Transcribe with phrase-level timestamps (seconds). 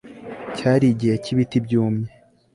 [0.57, 2.09] Cyari igihe cyibiti byumye